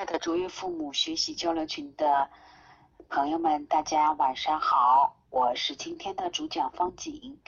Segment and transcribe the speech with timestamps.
[0.00, 2.30] 爱的卓越父母学习交流群的
[3.10, 7.38] 朋友们，大家晚上好，我是今天的主讲方景，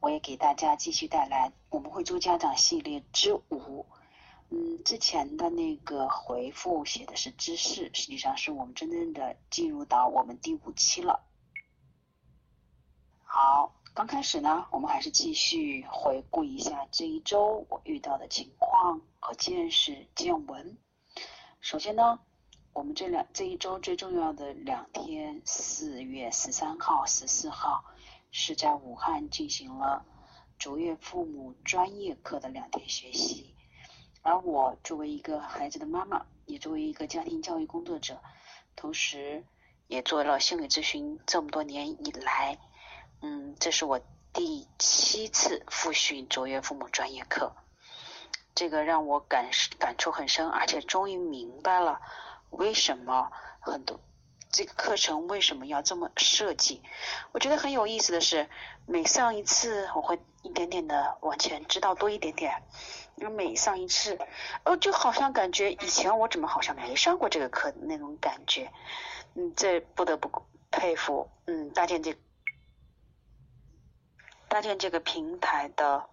[0.00, 3.84] 我也给大家继续带来我们会做家长系列之五。
[4.48, 11.20] 嗯，之前的那个回复写的是知识，实际上是我们真正的进入到我们第五期了。
[13.22, 20.78] 好，刚开始呢，我们还是继续回顾一下这一周我遇到的情况和见识见闻。
[21.60, 22.20] 首先呢，
[22.72, 27.84] 我们这两这一周最重要的两天，四月十三号、十四号
[28.30, 30.04] 是在武汉进行了
[30.58, 33.54] 卓越父母专业课的两天学习。
[34.22, 38.20] 而我作为一个孩子的妈妈，也作为一个家庭教育工作者，
[38.76, 39.44] 同时
[39.88, 42.58] 也做了心理咨询这么多年以来，
[43.20, 44.00] 嗯，这是我
[44.32, 47.54] 第七次复训卓越父母专业课。
[48.58, 52.00] 这个让我感感触很深，而且终于明白了
[52.50, 54.00] 为什么很多
[54.50, 56.82] 这个课程为什么要这么设计。
[57.30, 58.48] 我觉得很有意思的是，
[58.84, 62.60] 每上一次我会一点点的往前知道多一点点。
[63.14, 64.18] 因为每上一次，
[64.64, 68.72] 哦，就好像感觉以前我怎么好像没上过这个课的那种感觉。
[69.34, 70.28] 嗯，这不得不
[70.72, 72.16] 佩服，嗯，搭建这
[74.48, 76.08] 搭建这个平台的。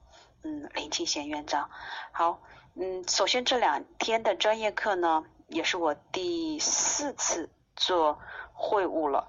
[0.48, 1.72] 嗯，林清贤院长，
[2.12, 2.40] 好，
[2.76, 8.20] 嗯，首先这两天的专业课呢，也是我第四次做
[8.54, 9.28] 会务了，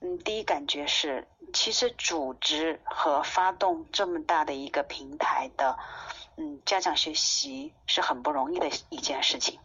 [0.00, 5.78] 嗯，第一感觉是，其实组织和发动这么大的一个平台的，
[6.38, 9.60] 嗯，家长学习是很不容易的一件事情。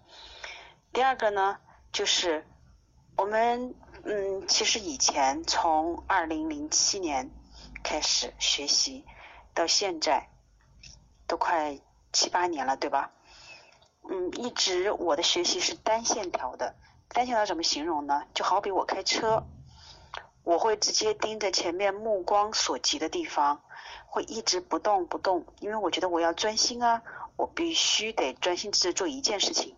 [0.91, 1.59] 第二个呢，
[1.93, 2.45] 就是
[3.15, 7.31] 我们，嗯，其实以前从二零零七年
[7.83, 9.05] 开始学习
[9.53, 10.27] 到现在。
[11.29, 11.79] 都快
[12.11, 13.11] 七八年了，对吧？
[14.09, 16.75] 嗯，一直我的学习是单线条的。
[17.09, 18.23] 单线条怎么形容呢？
[18.33, 19.43] 就好比我开车，
[20.43, 23.61] 我会直接盯着前面目光所及的地方，
[24.07, 27.03] 会一直不动不动，因为我觉得我要专心啊，
[27.35, 29.75] 我必须得专心致志做一件事情。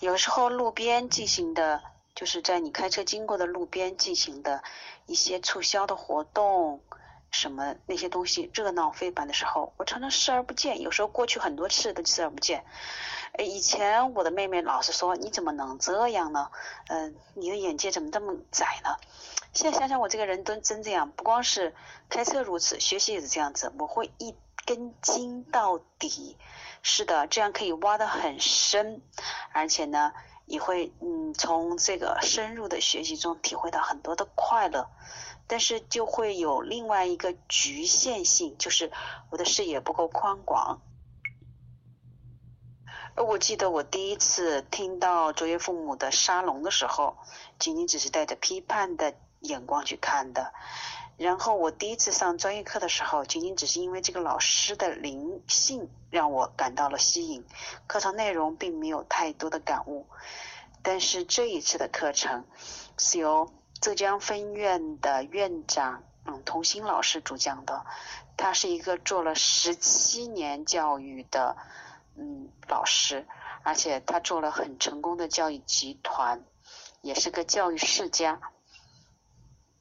[0.00, 1.80] 有时候路边进行的，
[2.16, 4.64] 就是在你开车经过的路边进行的
[5.06, 6.82] 一些促销的活动。
[7.34, 10.80] 什么那些东西热闹非凡的时候，我常常视而不见。
[10.80, 12.64] 有时候过去很多次都视而不见。
[13.38, 16.48] 以前我的妹妹老是说：“你怎么能这样呢？
[16.86, 18.96] 嗯，你的眼界怎么这么窄呢？”
[19.52, 21.10] 现在想想，我这个人都真这样。
[21.10, 21.74] 不光是
[22.08, 23.72] 开车如此，学习也是这样子。
[23.78, 24.34] 我会一
[24.64, 26.36] 根筋到底。
[26.82, 29.02] 是的，这样可以挖得很深，
[29.52, 30.12] 而且呢，
[30.46, 34.88] 也会嗯从这个深入的学习中体会到很多的快乐。
[35.46, 38.90] 但是就会有另外一个局限性，就是
[39.30, 40.80] 我的视野不够宽广。
[43.14, 47.16] 而我记得我第一次听到卓越父母的沙龙的时候，
[47.58, 50.52] 仅仅只是带着批判的眼光去看的。
[51.16, 57.44] 然后我第一次上专业课的时候，仅仅只是因为这个老师的灵性让我感到了吸引，
[57.86, 60.06] 课程内容并没有太多的感悟。
[60.82, 62.44] 但是这一次的课程
[62.98, 63.52] 是由。
[63.84, 67.84] 浙江分院的院长，嗯，童心老师主讲的，
[68.34, 71.54] 他是一个做了十七年教育的，
[72.16, 73.26] 嗯，老师，
[73.62, 76.42] 而且他做了很成功的教育集团，
[77.02, 78.40] 也是个教育世家。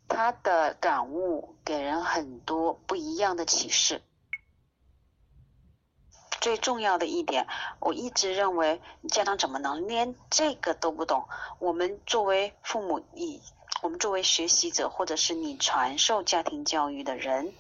[0.10, 4.02] 他的感悟给人很多不一样的启示。
[6.42, 7.48] 最重要的一点，
[7.80, 11.26] 我一直认为家长怎么能连这个都不懂？
[11.60, 13.42] 我们作为父母，以
[13.84, 17.54] 我们作为学习者，或者是你传授家庭教育的人，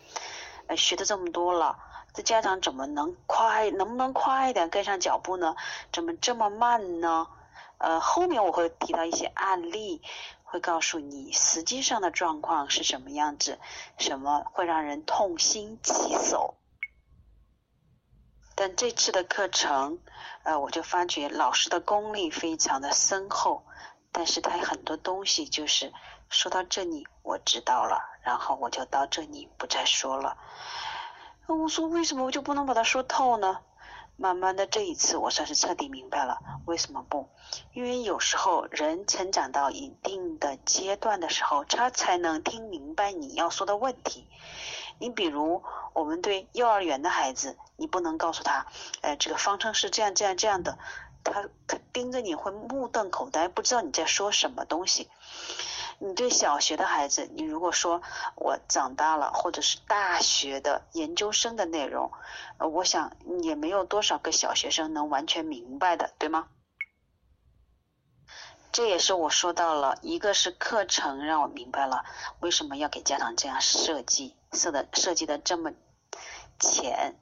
[0.67, 1.77] 呃，学的这么多了，
[2.13, 3.69] 这家长怎么能快？
[3.71, 5.53] 能不能快一点跟上脚步呢？
[5.91, 7.27] 怎么这么慢呢？
[7.77, 10.01] 呃，后面我会提到一些案例，
[10.43, 13.59] 会告诉你实际上的状况是什么样子，
[13.97, 16.55] 什么会让人痛心疾首。
[18.55, 19.99] 但这次的课程，
[20.43, 23.65] 呃，我就发觉老师的功力非常的深厚。
[24.13, 25.91] 但是他很多东西就是
[26.29, 30.37] 说到这里我知道了，然后我就到这里不再说了。
[31.47, 33.59] 我说为什么我就不能把它说透呢？
[34.15, 37.27] 慢慢的这一次我算是彻底明白了为什么不？
[37.73, 44.27] 因为有时候人成长到一定的阶段的时候，他才能听明白你要说的问题。
[44.99, 45.63] 你比如
[45.93, 48.67] 我们对幼儿园的孩子，你不能告诉他，
[49.01, 50.77] 呃，这个方程式这样这样这样的。
[51.23, 55.09] 他他盯着你会目瞪口呆，不知道你在说什么东西。
[55.99, 58.01] 你对小学的孩子，你如果说
[58.35, 62.11] 我长大了，或者是大学的研究生的内容，
[62.57, 66.49] 我想也没有多少个小学生能完全明白的，对吗？
[68.73, 72.03] 这也是我说到了，一个是课程让我明白了
[72.39, 75.71] 为什么要给家长这样设计，设的设计的这么
[76.59, 77.15] 浅，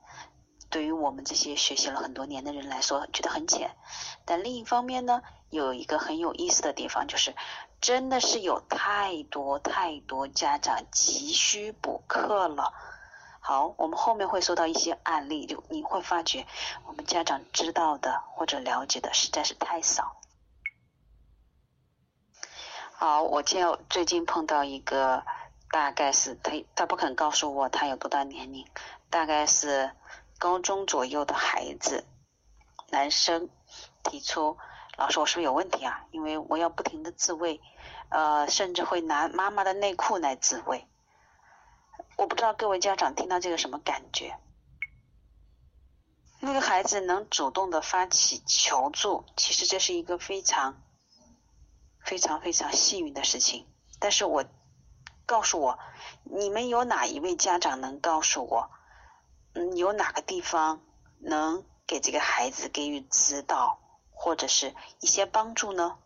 [0.72, 3.76] 对于我们这些学习了很多年的人来说觉得很浅。
[4.26, 7.36] 但另一方面呢，有一个很有意思的地方就是，
[7.82, 12.74] 真的是有太多太多家长急需补课了。
[13.42, 16.46] 好，我们后面会说到一些案例，就你会发觉
[16.86, 20.16] 我们家长知道的或者了解的实在是太少。
[22.94, 25.24] 好，我见最近碰到一个，
[25.72, 28.68] 大概是他他不肯告诉我他有多大年龄，
[29.10, 29.92] 大概是
[30.42, 32.04] 高中左右的孩子，
[32.90, 33.48] 男生
[34.02, 34.58] 提出，
[34.98, 36.08] 老师我是不是有问题啊？
[36.10, 37.62] 因为我要不停的自慰，
[38.10, 40.88] 呃，甚至会拿妈妈的内裤来自慰。
[42.18, 44.36] 我不知道各位家长听到这个什么感觉？
[46.40, 50.82] 那个孩子能主动的发起求助，其实这是一个非常。
[52.04, 53.68] 非常非常幸运的事情，
[54.00, 54.44] 但是我
[55.28, 55.78] 告诉我，
[56.24, 58.72] 你们有哪一位家长能告诉我，
[59.54, 60.82] 嗯，有哪个地方
[61.20, 63.80] 能给这个孩子给予指导
[64.12, 65.98] 或者是一些帮助呢？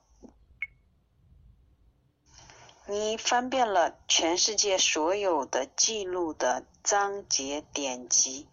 [2.88, 8.48] 你翻遍了全世界所有的记录的章节典籍，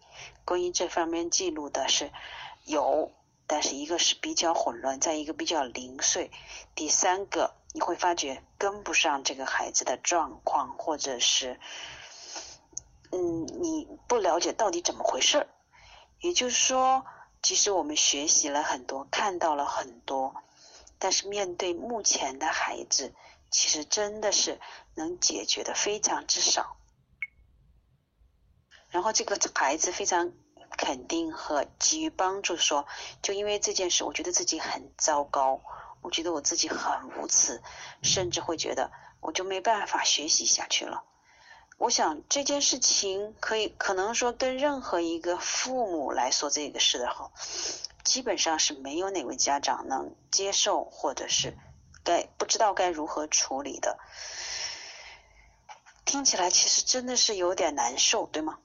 [0.45, 2.11] 关于这方面记录的是
[2.65, 3.11] 有。
[3.45, 6.31] 但是一个是比较混乱，再一个比较零碎，
[6.75, 11.59] 第三个你会发觉跟不上这个孩子的状况，或者是，
[13.13, 15.47] 嗯，你不了解到底怎么回事
[16.19, 17.05] 也就是说，
[17.43, 20.35] 其实我们学习了很多，看到了很多，
[20.97, 23.13] 但是面对目前的孩子，
[23.51, 24.59] 其实真的是
[24.95, 26.75] 能解决的非常之少。
[28.89, 30.33] 然后这个孩子非常。
[30.75, 32.87] 肯定和给予帮助，说
[33.21, 35.61] 就因为这件事，我觉得自己很糟糕，
[36.01, 37.61] 我觉得我自己很无耻，
[38.01, 41.03] 甚至会觉得我就没办法学习下去了。
[41.83, 47.29] 我想这件事情可以可能说跟任何一个父母来说这个事的话，
[48.05, 51.57] 基本上是没有哪位家长能接受或者是
[52.05, 53.99] 该不知道该如何处理的。
[56.05, 58.59] 听起来其实真的是有点难受，对吗？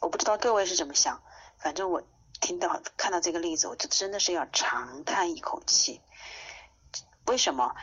[0.00, 1.22] 我不知道各位是怎么想，
[1.56, 2.02] 反正我
[2.42, 6.02] 听到看到这个例子，我就真的是要长叹一口气。
[7.24, 7.74] 为什么？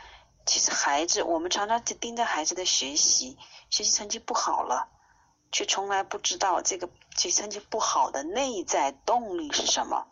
[0.46, 3.38] 其实孩子，我们常常就盯着孩子的学习，
[3.70, 4.88] 学习成绩不好了，
[5.52, 10.06] 却从来不知道这个学习成绩不好的内在动力是什么。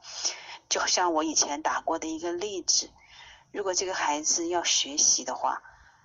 [0.69, 2.91] 就像我以前打过的一个例子，
[3.53, 5.63] 如果这个孩子要学习的话，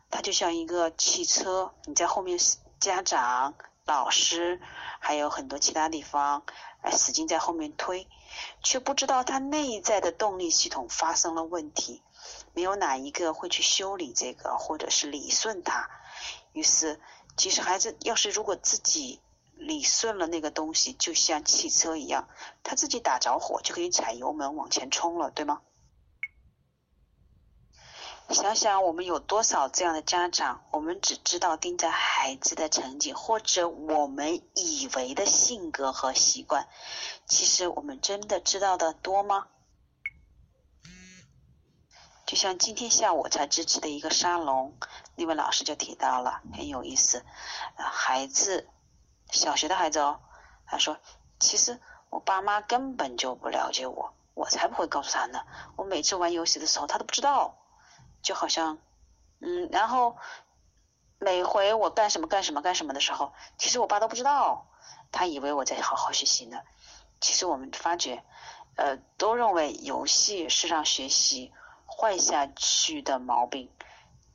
[0.09, 2.39] 他就像一个汽车，你在后面
[2.79, 3.53] 家长。
[3.85, 4.61] 老师
[5.01, 6.43] 还有很多其他地方，
[6.83, 8.07] 哎，使劲在后面推，
[8.63, 12.01] 却不知道他内在的动力系统发生了问题，
[12.53, 15.89] 没有哪一个会去修理这个，或者是理顺它。
[16.53, 16.99] 于是，
[17.35, 19.19] 其实孩子要是如果自己
[19.55, 22.27] 理顺了那个东西，就像汽车一样，
[22.63, 25.61] 他自己打着火就可以踩油门往前冲了，对吗？
[28.29, 36.67] 想想我们有多少这样的家长，我们只知道盯着孩子的成绩，或者我们以为的性格和习惯，
[37.27, 39.47] 其实我们真的知道的多吗？
[42.33, 44.75] 就像今天下午才支持的一个沙龙，
[45.13, 47.23] 那位老师就提到了，很有意思。
[47.77, 48.67] 孩子，
[49.29, 50.19] 小学的孩子哦，
[50.65, 50.97] 他说，
[51.39, 55.43] 其实我爸妈根本就不了解我，我才不会告诉他呢。
[55.75, 57.55] 我每次玩游戏的时候，他都不知道。
[58.23, 58.79] 就好像，
[59.39, 60.17] 嗯，然后
[61.19, 64.65] 每回我干什么干什么干什么的时候，其实我爸都不知道，
[65.11, 66.61] 他以为我在好好学习呢。
[67.21, 68.23] 其实我们发觉，
[68.75, 71.53] 呃，都认为游戏是让学习
[71.97, 73.69] 坏下去的毛病。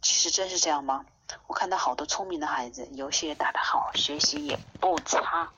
[0.01, 1.05] 其实真是这样吗？
[1.47, 5.53] 我看到好多聪明的孩子，游戏也打得好，学习也不差。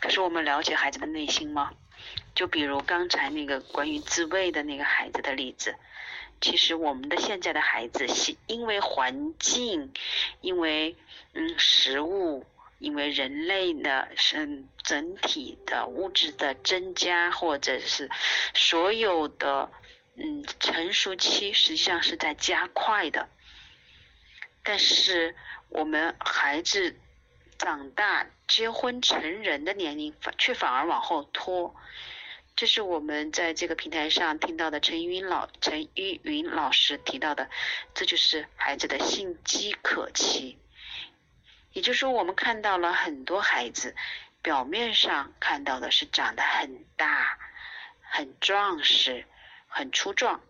[0.00, 1.72] 可是我们了解孩子的内心吗？
[2.34, 5.74] 就比如刚才那个关于自慰的那个孩子的例子，
[6.40, 9.92] 其实我们的现在的孩子是因为环境，
[10.40, 10.96] 因为
[11.32, 12.46] 嗯食物，
[12.78, 18.08] 因为人类的是整体的物质的增加，或者是
[18.54, 19.70] 所有的
[20.16, 23.28] 嗯成熟期实际上是在加快的，
[24.62, 25.34] 但是
[25.68, 26.96] 我们孩子
[27.58, 31.74] 长大、结婚、成人的年龄反却反而往后拖。
[32.54, 37.48] 这是我们在这个平台上听到的陈云老陈玉云老师提到的，
[37.94, 40.58] 这就是孩子的性饥渴期。
[41.72, 43.94] 也就是说，我们看到了很多孩子，
[44.42, 47.38] 表面上看到的是长得很大、
[48.00, 49.24] 很壮实、
[49.66, 50.40] 很粗壮，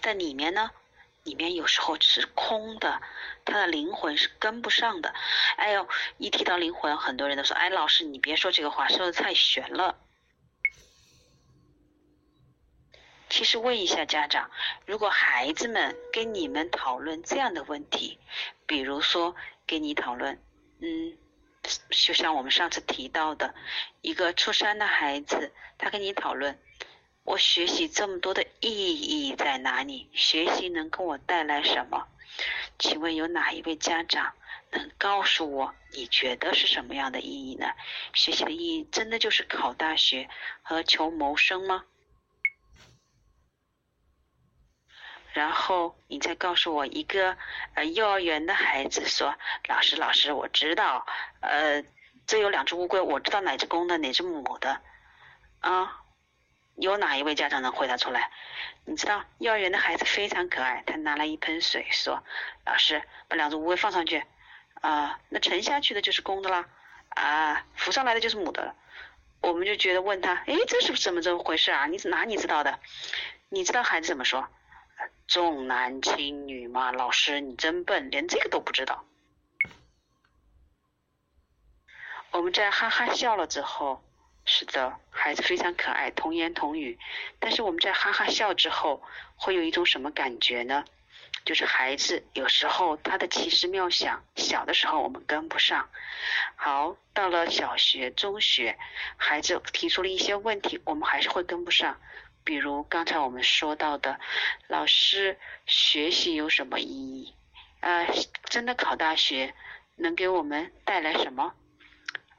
[0.00, 0.70] 但里面呢？
[1.22, 3.02] 里面有时候是空的，
[3.44, 5.14] 他的灵魂是跟不上的。
[5.56, 9.98] 哎呦，一提到灵魂，很多人都说：“哎，老师，你别说这个话，说的太玄了。”
[13.30, 14.50] 其实问一下家长，
[14.84, 18.18] 如果孩子们跟你们讨论这样的问题，
[18.66, 19.34] 比如说
[19.66, 20.42] 跟你讨论，
[20.80, 21.16] 嗯，
[21.90, 23.54] 就像我们上次提到的，
[24.02, 26.58] 一个初三的孩子，他跟你讨论。
[27.22, 30.08] 我学习这么多的意义在哪里？
[30.12, 32.08] 学习能给我带来什么？
[32.78, 34.32] 请问有哪一位家长
[34.70, 37.66] 能告诉我，你觉得是什么样的意义呢？
[38.14, 40.28] 学习的意义真的就是考大学
[40.62, 41.84] 和求谋生吗？
[45.32, 47.36] 然后你再告诉我一个
[47.74, 49.34] 呃幼儿园的孩子说，
[49.68, 51.06] 老师老师，我知道，
[51.40, 51.84] 呃，
[52.26, 54.80] 这有两只乌龟，我知道哪只公的，哪只母的，
[55.60, 55.96] 啊。
[56.76, 58.30] 有哪一位家长能回答出来？
[58.86, 62.24] 你知道幼儿园的孩子非常可爱，他拿了一盆水说
[62.64, 64.24] ：“老师，把两只乌龟放上去，
[64.80, 66.64] 啊，那沉下去的就是公的啦，
[67.10, 68.74] 啊，浮上来的就是母的了。”
[69.42, 71.84] 我们就觉得问他：“哎，这是怎么这么回事啊？
[71.84, 72.78] 你哪里知道的？
[73.50, 74.48] 你知道孩子怎么说？
[75.30, 79.04] 重男轻女嘛，老师你真笨，连这个都不知道。”
[82.32, 84.02] 我们在哈哈笑了之后。
[84.46, 86.98] 是的，孩子非常可爱，童言童语。
[87.38, 89.00] 但是我们在哈哈笑之后，
[89.36, 90.84] 会有一种什么感觉呢？
[91.44, 95.88] 就是孩子有时候他的奇思妙想，小的时候我们跟不上。
[96.56, 98.76] 好，到了小学、中学，
[99.16, 102.00] 孩子提出了一些问题，我们还是会跟不上。
[102.44, 104.18] 比如刚才我们说到的，
[104.68, 107.34] 老师学习有什么意义？
[107.80, 108.06] 呃，
[108.44, 109.54] 真的考大学
[109.96, 111.54] 能给我们带来什么？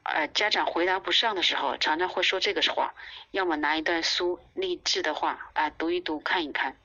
[0.04, 2.94] 呃，家长回答不上的时候，常常会说这个话，
[3.30, 6.76] 要么拿一段书励志的话啊读一读看一看，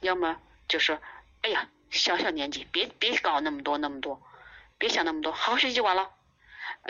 [0.00, 1.00] 要么就说，
[1.42, 4.22] 哎呀，小小年纪别别搞那么多那么多，
[4.76, 6.10] 别想那么多，好好学习就完了，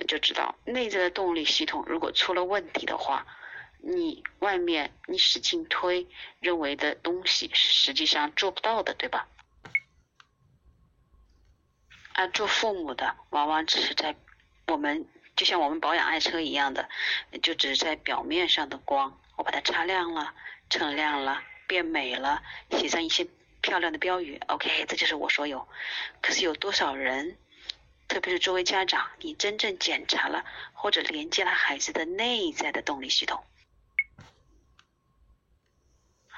[0.09, 3.25] 就知道内在的动力系统如果出了问题的话，
[3.81, 6.07] 你外面你使劲推
[6.41, 9.29] 认为的东西，实际上做不到的，对吧？
[12.13, 14.15] 啊，做父母的往往只是在
[14.67, 15.07] 我们。
[15.37, 16.89] 就像我们保养爱车一样的，
[17.45, 20.35] 就只是在表面上的光，我把它擦亮了、
[20.69, 22.43] 锃亮了、变美了，
[22.73, 23.25] 写上一些
[23.61, 25.69] 漂亮的标语，OK，这就是我所有。
[26.21, 27.39] 可是有多少人，
[28.09, 33.45] 特别是作为家长，你真正检查了或者连接了孩子的内在的动力系统？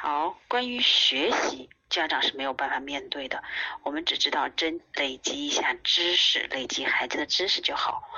[0.03, 1.69] 好，关于学习。
[1.91, 3.45] 家长是没有办法面对的，
[3.83, 8.09] 我们只知道真累积一下知识，累积孩子的知识就好。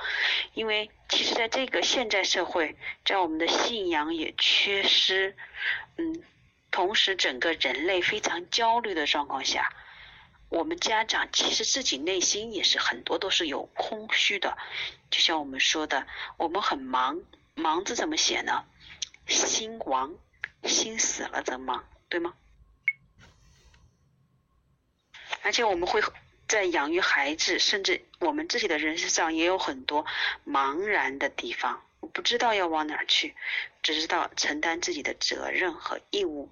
[0.53, 5.35] 因为其实在这个现在社会，在我们的信仰也缺失，
[5.97, 6.23] 嗯，
[6.71, 9.69] 同时整个人类非常焦虑的状况下，
[10.47, 14.57] 我们家长其实自己内心也是很多都是有空虚的。
[15.11, 17.19] 就像我们说的，我们很忙，
[17.55, 18.63] 忙字怎么写呢？
[19.27, 20.13] 心亡，
[20.63, 22.33] 心死了则忙，对吗？
[25.41, 26.01] 而且我们会
[26.47, 30.05] 在养育孩子，甚至我们自己的人生上也有很多
[30.45, 33.35] 茫然的地方，我不知道要往哪儿去，
[33.81, 36.49] 只知道承担自己的责任和义务。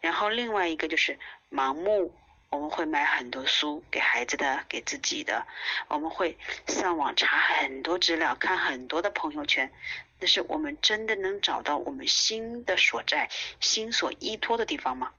[0.00, 1.18] 然后另外一个就是
[1.50, 2.14] 盲目，
[2.50, 5.46] 我们会买很多书给孩子的，给自己的，
[5.88, 9.70] 我们会上网查很多资料，看很多的朋友圈，
[10.18, 13.28] 但是我们真的能找到我们心的所在，
[13.60, 15.12] 心所依托的地方吗？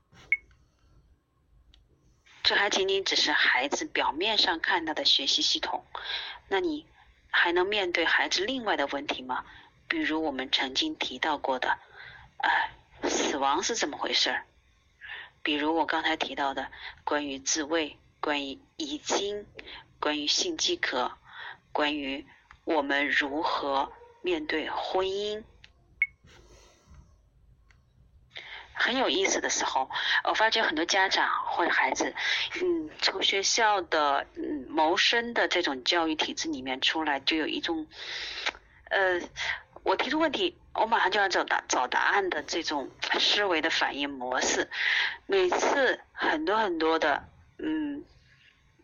[2.41, 5.85] 这还仅仅只是孩子表面上看到的学习系统，
[6.47, 6.87] 那你
[7.29, 9.45] 还能面对孩子另外的问题吗？
[9.87, 11.77] 比如我们曾经提到过的，
[12.37, 12.71] 哎，
[13.07, 14.41] 死亡是怎么回事？
[15.49, 16.69] 比如我刚才提到的
[17.03, 19.47] 关于自慰、关于遗精、
[19.99, 21.11] 关于性饥渴、
[21.71, 22.23] 关于
[22.65, 23.91] 我们如何
[24.21, 25.43] 面对婚姻。
[28.75, 29.89] 很有意思的时候，
[30.23, 32.13] 我发觉很多家长或者孩子，
[32.61, 37.87] 嗯，从学校的嗯谋生的这种教育体制里面出来，就有一种，
[38.91, 39.19] 呃，
[39.83, 44.69] 我提出问题，我马上就要找答找答案的这种思维的反应模式。
[45.25, 48.03] 每次很多很多的，嗯，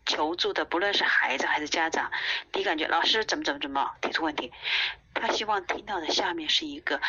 [0.04, 2.10] 求助的，不论是孩子还是家长，
[2.52, 4.52] 第一感觉老师怎么怎么怎么提出问题，
[5.14, 7.00] 他希望听到的下面是一个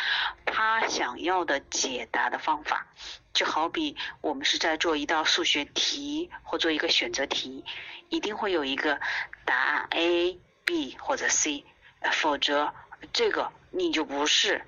[0.44, 2.86] 他想要的解答的方法，
[3.32, 7.64] 就好比我们是在做一道数学题或做一个选择题，
[8.08, 9.00] 一定会有一个
[9.44, 11.64] 答案 A、B 或者 C，
[12.12, 12.72] 否则
[13.12, 14.62] 这个你就不是。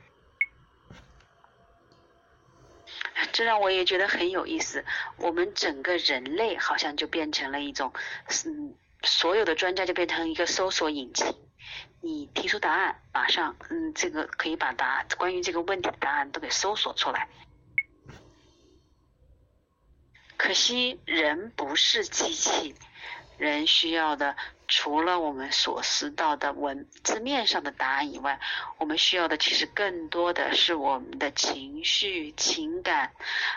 [3.32, 4.84] 这让我也觉得很有意思。
[5.16, 7.92] 我们整个人类好像就变成了一种，
[8.46, 11.34] 嗯，所有的专家就变成一个搜索引擎。
[12.02, 17.28] 你提出答案，马上，嗯，这个可以把答关于这个问题的答案都给搜索出来。
[20.36, 22.74] 可惜人不是机器，
[23.40, 24.36] 人需要的。
[24.72, 28.38] 除了我们所知到的文字面上的答案以外，
[28.78, 33.12] 我们需要的其实更多的是我们的情绪、情感，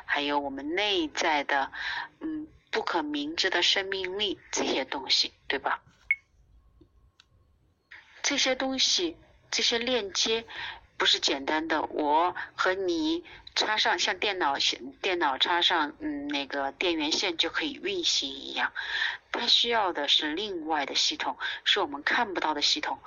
[0.06, 1.72] 还有我们内在的，
[2.20, 5.84] 嗯，不可明知的生命力这些东西，对吧？
[8.24, 9.16] 这些东西，
[9.52, 10.48] 这些链接。
[10.98, 13.24] 不是简单的，我和你
[13.56, 14.56] 插上像电脑，
[15.02, 18.72] 电脑插上嗯那个电源线就可以运行一样。
[19.32, 23.00] 它需要的是另外的系统，是我们看不到的系统。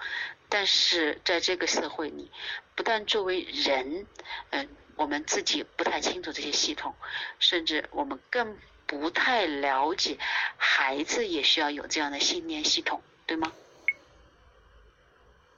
[0.49, 2.31] 但是在这个社会里，
[2.75, 4.07] 不但作为人，
[4.51, 6.95] 嗯，我们自己不太清楚这些系统，
[7.39, 10.19] 甚至我们更不太了解，
[10.57, 13.53] 孩子也需要有这样的信念系统，对吗？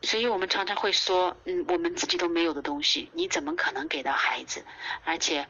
[0.09, 4.65] 所以我们常常会说，嗯，我们自己都没有的东西，你怎么可能给到孩子？
[5.05, 5.47] 而且，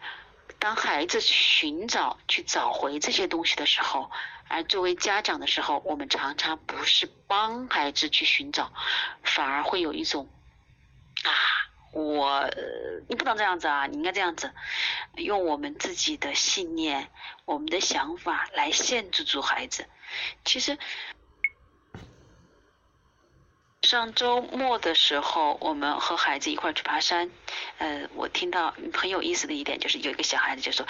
[0.58, 4.10] 当孩子寻找、去找回这些东西的时候，
[4.48, 8.72] 而作为家长的时候，我们常常不是帮孩子去寻找，
[9.22, 10.28] 反而会有一种，
[11.22, 11.30] 啊，
[11.92, 12.50] 我
[13.08, 14.52] 你不能这样子啊，你应该这样子，
[15.14, 17.12] 用我们自己的信念、
[17.44, 19.86] 我们的想法来限制住孩子。
[20.44, 20.76] 其实。
[23.82, 27.30] 上周末的时候，我们和孩子一块去爬山。
[27.78, 30.84] 呃，我听到很有意思的一点，就是有一个小孩子就说：“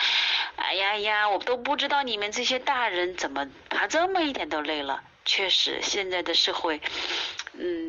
[0.57, 6.81] 哎呀呀，我都不知道你们这些大人怎么爬这么一点都累了。”确实，现在的社会，
[7.53, 7.88] 嗯。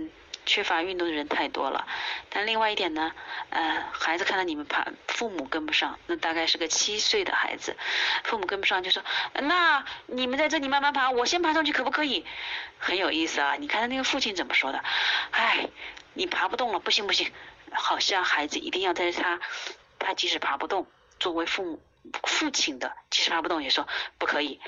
[0.49, 1.85] 缺乏运动的人太多了，
[2.31, 3.11] 但另外一点呢，
[3.51, 7.77] 呃，孩子看到你们爬，父母跟不上，那大概是个七岁的孩子，
[8.23, 9.03] 父母跟不上就说，
[9.35, 12.25] 那你们在这里慢慢爬，我先爬上去可不可以？
[12.79, 14.83] 很有意思啊，你看他那个父亲怎么说的？
[15.29, 15.69] 哎，
[16.15, 17.31] 你爬不动了，不行不行，
[17.71, 19.39] 好像孩子一定要在他，
[19.99, 20.87] 他即使爬不动，
[21.19, 21.79] 作为父母
[22.23, 24.59] 父亲的，即使爬不动也说不可以，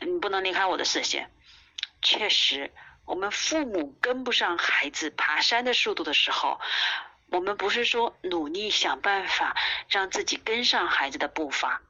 [0.00, 1.30] 你不能离开我的视线，
[2.02, 2.72] 确实。
[3.08, 6.60] 我们父母跟不上孩子爬山的速度的时候，
[7.30, 9.56] 我们不是说努力想办法
[9.88, 11.80] 让自己跟上孩子的步伐，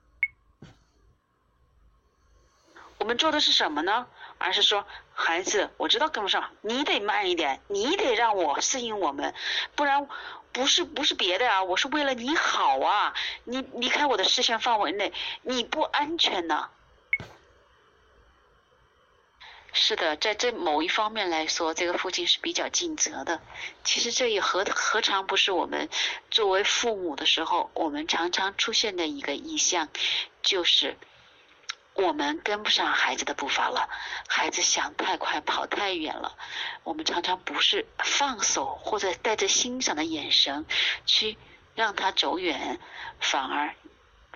[2.99, 4.07] 我们做的是什么呢？
[4.39, 9.35] 而是说，孩子，我知道跟不上，你得慢一点，你得让我适应我们，
[9.75, 10.07] 不然
[10.53, 16.71] 不是不是别的啊，我是为了你好啊，你离开我的视线范围内，你不安全呢。
[19.73, 23.41] 是的，在这某一方面来说，这个父亲是比较尽责的。
[23.85, 25.89] 其实这也何何尝不是我们
[26.31, 29.89] 作为父母的时候，我们常常出现的一个意向，
[30.43, 30.97] 就是
[31.95, 33.89] 我们跟不上孩子的步伐了，
[34.27, 36.37] 孩子想太快，跑太远了，
[36.83, 40.67] 我们常常不是放手或者带着欣赏的眼神
[41.07, 41.37] 去
[41.75, 42.81] 让他走远，
[43.21, 43.75] 反而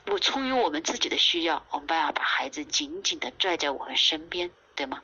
[0.07, 5.03] 我出于我们自己的需要，我们要把孩子紧紧的拽在我们身边，对吗？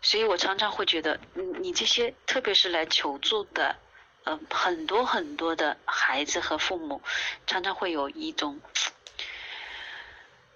[0.00, 3.76] 所以我常常会觉得，你，你这些特别是来求助的，
[4.24, 7.00] 嗯，很多很多的孩子和父母，
[7.46, 8.60] 常常会有一种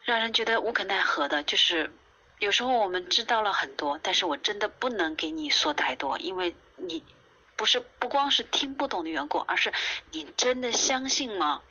[0.05, 1.93] 让人觉得无可奈何的，就是
[2.39, 7.05] 有时候我们知道了很多，但是我真的不能给你说太多，因为你
[7.55, 9.73] 不是不光是听不懂的缘故，而是
[10.11, 11.63] 你真的相信吗？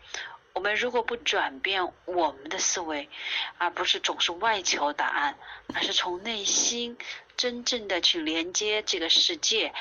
[0.55, 3.09] 我们如果不转变我们的思维，
[3.57, 5.37] 而不是总是外求答案，
[5.73, 6.97] 而是从内心
[7.35, 9.73] 真正的去连接这个世界，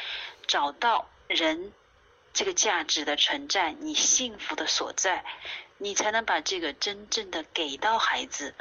[0.49, 1.73] 找到人
[2.33, 5.25] 这个价值的存在，你幸福的所在，
[5.79, 8.57] 你才能把这个真正的给到孩子，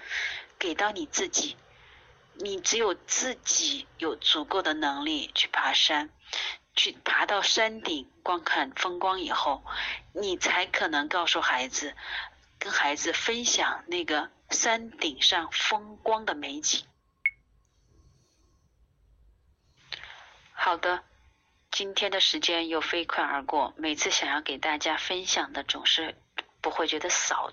[0.60, 1.58] 给到你自己。
[2.36, 6.12] 你只有自己有足够的能力去爬山。
[6.76, 9.64] 去爬到山顶观看风光以后，
[10.14, 11.96] 你才可能告诉孩子，
[12.58, 16.86] 跟孩子分享那个山顶上风光的美景。
[20.52, 21.04] 好的，
[21.70, 26.16] 今天的时间又飞快而过，每次想要给大家分享的总是
[26.62, 27.52] 不会觉得少，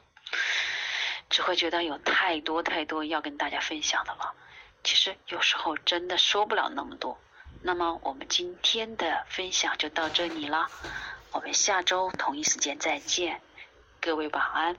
[1.28, 4.35] 只会觉得有太多太多要跟大家分享的了。
[4.83, 7.20] 其实有时候真的说不了那么多。
[7.62, 10.68] 那么我们今天的分享就到这里了，
[11.33, 13.40] 我们下周同一时间再见，
[14.01, 14.77] 各位晚安。